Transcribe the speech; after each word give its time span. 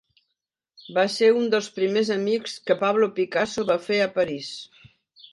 Va 0.93 1.01
ser 1.15 1.27
un 1.41 1.43
dels 1.53 1.67
primers 1.75 2.09
amics 2.15 2.55
que 2.69 2.77
Pablo 2.79 3.09
Picasso 3.19 3.65
va 3.73 3.77
fer 3.91 3.99
a 4.07 4.09
París. 4.17 4.49